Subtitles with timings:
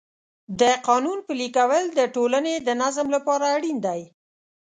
[0.59, 4.01] د قانون پلي کول د ټولنې د نظم لپاره اړین دی.